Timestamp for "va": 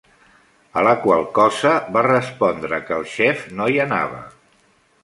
1.99-2.03